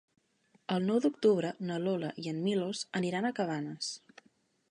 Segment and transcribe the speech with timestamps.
[0.75, 3.93] El nou d'octubre na Lola i en Milos aniran a Cabanes.